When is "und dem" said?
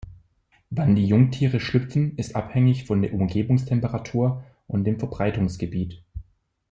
4.65-4.97